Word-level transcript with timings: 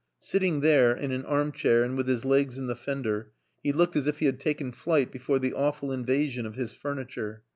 Sitting 0.17 0.61
there, 0.61 0.97
in 0.97 1.11
an 1.11 1.23
arm 1.25 1.51
chair 1.51 1.83
and 1.83 1.95
with 1.95 2.07
his 2.07 2.25
legs 2.25 2.57
in 2.57 2.65
the 2.65 2.75
fender, 2.75 3.33
he 3.61 3.71
looked 3.71 3.95
as 3.95 4.07
if 4.07 4.17
he 4.17 4.25
had 4.25 4.39
taken 4.39 4.71
flight 4.71 5.11
before 5.11 5.37
the 5.37 5.53
awful 5.53 5.91
invasion 5.91 6.47
of 6.47 6.55
his 6.55 6.73
furniture. 6.73 7.43